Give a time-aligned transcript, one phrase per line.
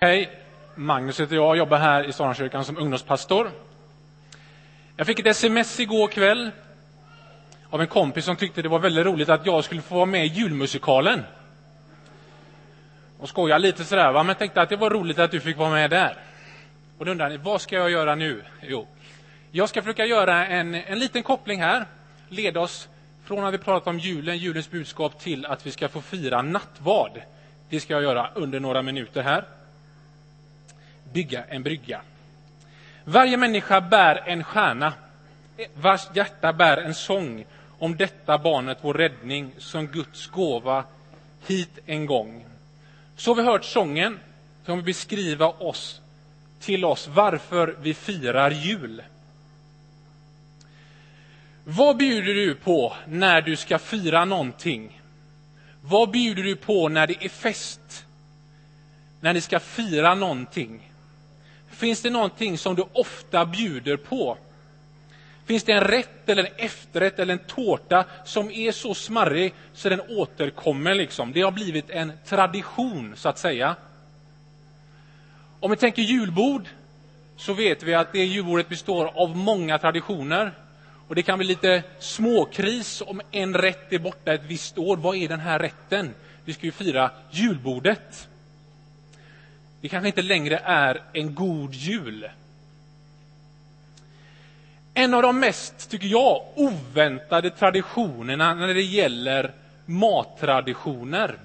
[0.00, 0.30] Hej,
[0.74, 3.50] Magnus heter jag och jobbar här i Stockholmskyrkan som ungdomspastor.
[4.96, 6.50] Jag fick ett sms igår kväll
[7.70, 10.26] av en kompis som tyckte det var väldigt roligt att jag skulle få vara med
[10.26, 11.22] i julmusikalen.
[13.18, 14.22] Och skojade lite sådär, va?
[14.22, 16.16] men tänkte att det var roligt att du fick vara med där.
[16.98, 18.44] Och då undrar ni, vad ska jag göra nu?
[18.62, 18.86] Jo,
[19.50, 21.86] jag ska försöka göra en, en liten koppling här,
[22.28, 22.88] leda oss
[23.24, 27.22] från att vi pratat om julen, julens budskap, till att vi ska få fira nattvard.
[27.68, 29.44] Det ska jag göra under några minuter här
[31.12, 32.00] bygga en brygga.
[33.04, 34.92] Varje människa bär en stjärna,
[35.74, 37.44] vars hjärta bär en sång
[37.78, 40.84] om detta barnet, vår räddning, som Guds gåva
[41.46, 42.44] hit en gång.
[43.16, 44.18] Så har vi hört sången
[44.66, 46.00] som beskriva oss,
[46.60, 49.02] till oss varför vi firar jul.
[51.64, 55.00] Vad bjuder du på när du ska fira någonting?
[55.82, 58.04] Vad bjuder du på när det är fest?
[59.20, 60.92] När ni ska fira någonting?
[61.70, 64.38] Finns det någonting som du ofta bjuder på?
[65.46, 69.88] Finns det en rätt eller en efterrätt eller en tårta som är så smarrig så
[69.88, 70.94] den återkommer?
[70.94, 71.32] Liksom?
[71.32, 73.76] Det har blivit en tradition, så att säga.
[75.60, 76.68] Om vi tänker julbord
[77.36, 80.52] så vet vi att det julbordet består av många traditioner.
[81.08, 84.96] Och Det kan bli lite småkris om en rätt är borta ett visst år.
[84.96, 86.14] Vad är den här rätten?
[86.44, 88.28] Vi ska ju fira julbordet
[89.80, 92.30] det kanske inte längre är en god jul.
[94.94, 99.52] En av de mest, tycker jag, oväntade traditionerna när det gäller
[99.86, 101.38] mattraditioner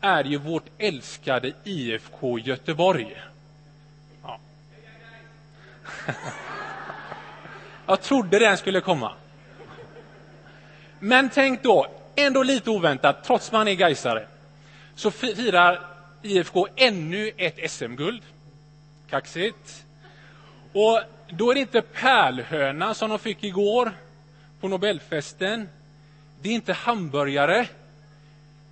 [0.00, 3.22] är ju vårt älskade IFK Göteborg.
[4.22, 4.38] Ja.
[7.86, 9.12] Jag trodde den skulle komma.
[10.98, 14.26] Men tänk då, ändå lite oväntat, trots man är gaisare,
[14.94, 15.91] så firar
[16.22, 18.22] IFK ännu ett SM-guld.
[19.10, 19.84] Kaxigt.
[20.72, 23.92] Och då är det inte pärlhöna som de fick igår
[24.60, 25.68] på Nobelfesten.
[26.40, 27.68] Det är inte hamburgare.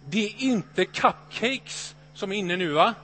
[0.09, 2.95] Det är inte cupcakes som är inne nu, va?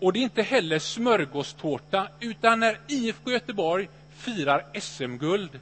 [0.00, 5.60] Och det är inte heller smörgåstårta, utan när IFK Göteborg firar SM-guld,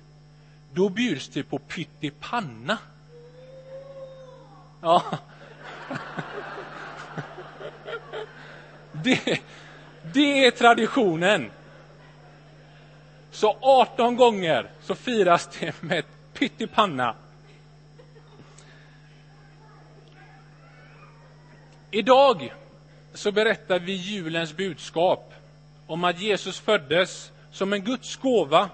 [0.72, 2.78] då bjuds det på pyttipanna.
[4.80, 5.02] Ja.
[9.04, 9.40] Det,
[10.12, 11.50] det är traditionen.
[13.30, 17.14] Så 18 gånger så firas det med pyttipanna.
[21.90, 22.54] Idag
[23.14, 25.34] så berättar vi julens budskap
[25.86, 28.70] om att Jesus föddes som en Guds gåva.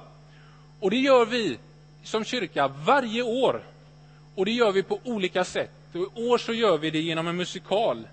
[0.80, 1.58] Och det gör vi
[2.02, 3.62] som kyrka varje år.
[4.34, 5.70] Och det gör vi på olika sätt.
[5.92, 8.06] Och I år så gör vi det genom en musikal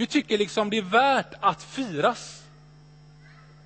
[0.00, 2.44] vi tycker liksom det är värt att firas.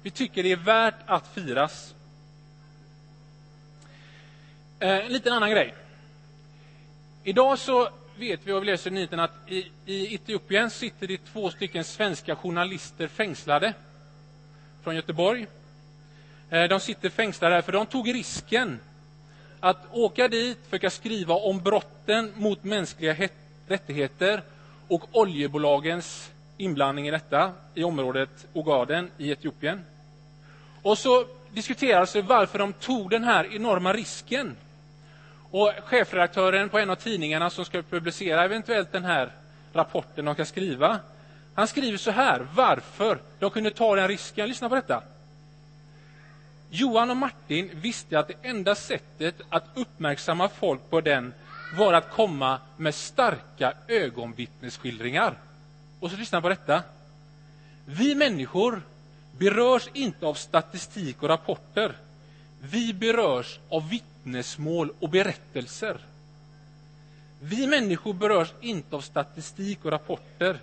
[0.02, 1.94] Vi tycker det är värt att firas.
[4.78, 5.74] Eh, en liten annan grej.
[7.24, 11.24] Idag så vet vi och vi läser i nyheten att i, i Etiopien sitter det
[11.32, 13.74] två stycken svenska journalister fängslade
[14.82, 15.46] från Göteborg.
[16.50, 18.80] Eh, de sitter fängslade för de tog risken
[19.60, 23.28] att åka dit, försöka skriva om brotten mot mänskliga
[23.68, 24.42] rättigheter
[24.88, 29.84] och oljebolagens inblandning i detta i området Ogaden i Etiopien.
[30.82, 34.56] Och så diskuterades det varför de tog den här enorma risken.
[35.50, 39.32] Och chefredaktören på en av tidningarna som ska publicera eventuellt den här
[39.72, 41.00] rapporten de kan skriva,
[41.54, 44.48] han skriver så här, varför de kunde ta den risken.
[44.48, 45.02] Lyssna på detta.
[46.70, 51.34] Johan och Martin visste att det enda sättet att uppmärksamma folk på den
[51.72, 55.34] var att komma med starka ögonvittnesskildringar.
[56.00, 56.82] Och så lyssna på detta.
[57.86, 58.82] Vi människor
[59.38, 61.96] berörs inte av statistik och rapporter.
[62.60, 65.98] Vi berörs av vittnesmål och berättelser.
[67.40, 70.58] Vi människor berörs inte av statistik och rapporter.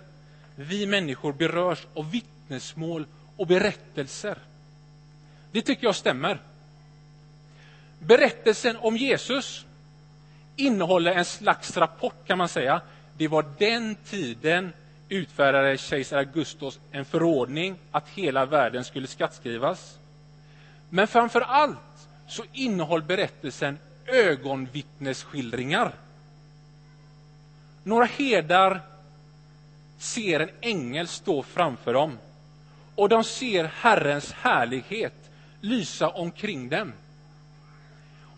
[0.56, 4.38] Vi människor berörs av vittnesmål och berättelser.
[5.52, 6.40] Det tycker jag stämmer.
[7.98, 9.64] Berättelsen om Jesus
[10.62, 12.80] innehåller en slags rapport kan man säga.
[13.16, 14.72] Det var den tiden
[15.08, 19.98] utfärdade kejsar Augustus en förordning att hela världen skulle skattskrivas.
[20.88, 21.78] Men framför allt
[22.28, 25.92] så innehåller berättelsen ögonvittnesskildringar.
[27.84, 28.80] Några herdar
[29.98, 32.18] ser en ängel stå framför dem
[32.94, 35.14] och de ser Herrens härlighet
[35.60, 36.92] lysa omkring dem.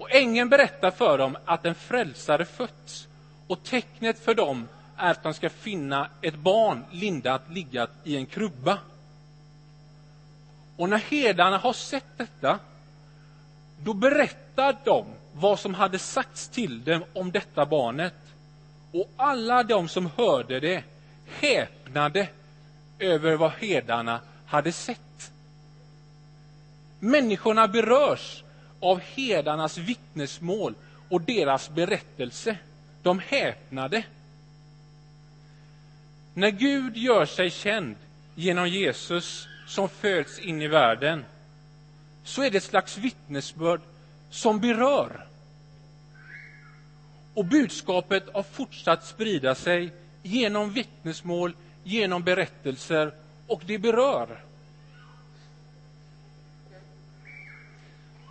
[0.05, 3.09] Och ängeln berättar för dem att en frälsare fötts
[3.47, 8.27] och tecknet för dem är att de ska finna ett barn lindat liggat i en
[8.27, 8.79] krubba.
[10.77, 12.59] Och när herdarna har sett detta,
[13.79, 18.15] då berättar de vad som hade sagts till dem om detta barnet.
[18.93, 20.85] Och alla de som hörde det
[21.41, 22.29] häpnade
[22.99, 25.31] över vad herdarna hade sett.
[27.01, 28.44] Människorna berörs
[28.85, 30.75] av herdarnas vittnesmål
[31.09, 32.57] och deras berättelse.
[33.03, 34.05] De häpnade.
[36.35, 37.97] När Gud gör sig känd
[38.35, 41.25] genom Jesus som föds in i världen
[42.25, 43.81] så är det ett slags vittnesbörd
[44.31, 45.27] som berör.
[47.35, 49.93] Och budskapet har fortsatt sprida sig
[50.23, 51.53] genom vittnesmål,
[51.85, 53.13] genom berättelser
[53.47, 54.44] och det berör.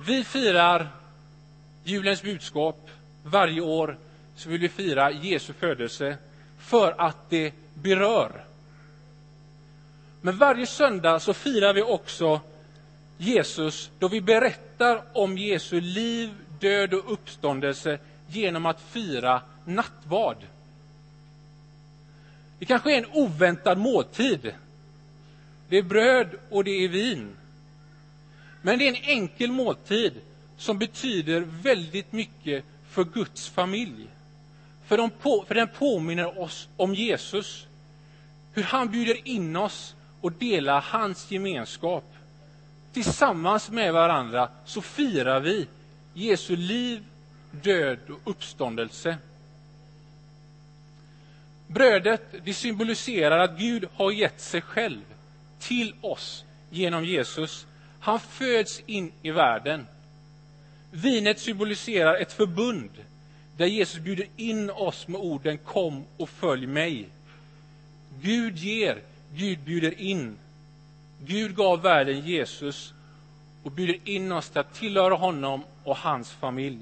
[0.05, 0.87] Vi firar
[1.83, 2.89] julens budskap
[3.23, 3.97] varje år
[4.35, 6.17] så vill vi fira Jesu födelse
[6.59, 8.45] för att det berör.
[10.21, 12.41] Men varje söndag så firar vi också
[13.17, 16.29] Jesus då vi berättar om Jesu liv,
[16.59, 20.37] död och uppståndelse genom att fira nattvard.
[22.59, 24.53] Det kanske är en oväntad måltid.
[25.69, 27.35] Det är bröd och det är vin.
[28.65, 30.13] Men det är en enkel måltid
[30.57, 34.07] som betyder väldigt mycket för Guds familj.
[34.85, 37.67] För, de på, för den påminner oss om Jesus.
[38.53, 42.03] Hur han bjuder in oss och delar hans gemenskap.
[42.93, 45.67] Tillsammans med varandra så firar vi
[46.13, 47.03] Jesu liv,
[47.51, 49.17] död och uppståndelse.
[51.67, 55.01] Brödet det symboliserar att Gud har gett sig själv
[55.59, 57.65] till oss genom Jesus.
[58.03, 59.87] Han föds in i världen.
[60.91, 62.89] Vinet symboliserar ett förbund
[63.57, 67.07] där Jesus bjuder in oss med orden Kom och följ mig.
[68.21, 69.01] Gud ger,
[69.35, 70.37] Gud bjuder in.
[71.19, 72.93] Gud gav världen Jesus
[73.63, 76.79] och bjuder in oss till att tillhöra honom och hans familj.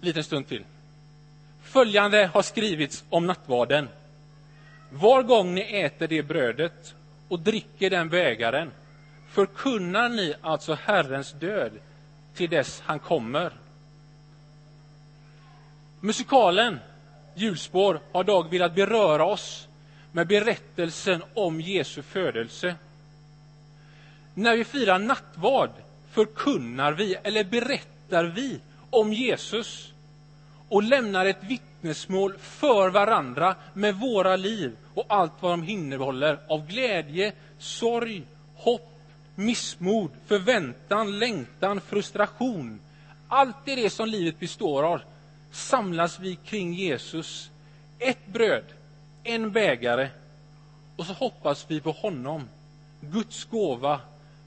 [0.00, 0.64] Liten stund till.
[1.62, 3.88] Följande har skrivits om nattvarden.
[4.90, 6.94] Var gång ni äter det brödet
[7.30, 8.70] och dricker den bägaren
[9.28, 11.72] förkunnar ni alltså Herrens död
[12.34, 13.52] till dess han kommer.
[16.00, 16.78] Musikalen
[17.34, 19.68] Hjulspår har Dag velat beröra oss
[20.12, 22.74] med berättelsen om Jesu födelse.
[24.34, 25.70] När vi firar nattvard
[26.10, 28.60] förkunnar vi, eller berättar vi,
[28.90, 29.92] om Jesus
[30.68, 31.42] och lämnar ett
[31.80, 38.22] vittnesmål för varandra med våra liv och allt vad de innehåller av glädje, sorg,
[38.54, 39.00] hopp,
[39.34, 42.80] missmod, förväntan, längtan, frustration.
[43.28, 45.00] Allt det, det som livet består av
[45.52, 47.50] samlas vi kring Jesus.
[47.98, 48.64] Ett bröd,
[49.24, 50.08] en bägare
[50.96, 52.48] och så hoppas vi på honom,
[53.00, 54.00] Guds gåva,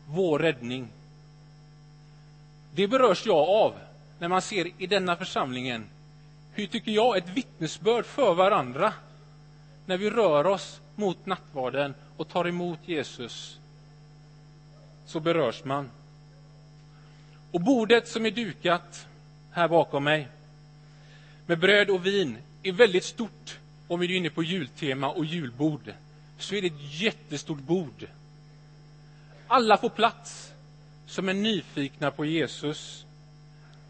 [0.07, 0.87] vår räddning.
[2.75, 3.73] Det berörs jag av
[4.19, 5.85] när man ser i denna församlingen
[6.53, 8.93] hur, tycker jag, ett vittnesbörd för varandra
[9.85, 13.57] när vi rör oss mot nattvarden och tar emot Jesus
[15.05, 15.89] så berörs man.
[17.51, 19.07] Och bordet som är dukat
[19.51, 20.27] här bakom mig
[21.45, 23.59] med bröd och vin är väldigt stort.
[23.87, 25.93] Om vi är inne på jultema och julbord
[26.37, 28.07] så är det ett jättestort bord.
[29.47, 30.51] Alla får plats
[31.05, 33.05] som är nyfikna på Jesus.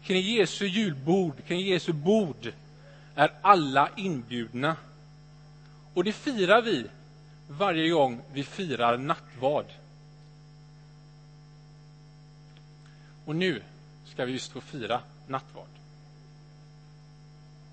[0.02, 2.52] Kring Jesu julbord, kring Jesu bord
[3.14, 4.76] är alla inbjudna.
[5.94, 6.86] Och det firar vi
[7.48, 9.66] varje gång vi firar nattvard.
[13.24, 13.62] Och nu
[14.04, 15.66] ska vi just få fira nattvard.